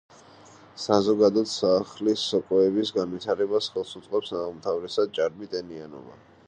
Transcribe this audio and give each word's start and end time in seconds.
საზოგადოდ 0.83 1.51
სახლის 1.51 2.23
სოკოების 2.31 2.95
განვითარებას 2.97 3.69
ხელს 3.75 3.93
უწყობს 4.01 4.35
უმთავრესად 4.43 5.19
ჭარბი 5.21 5.55
ტენიანობა. 5.55 6.23